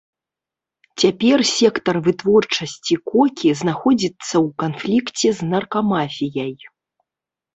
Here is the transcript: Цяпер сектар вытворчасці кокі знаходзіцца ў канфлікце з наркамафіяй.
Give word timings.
Цяпер 1.01 1.37
сектар 1.57 1.95
вытворчасці 2.05 2.93
кокі 3.11 3.49
знаходзіцца 3.61 4.17
ў 4.45 4.47
канфлікце 4.63 5.29
з 5.41 5.51
наркамафіяй. 5.51 6.53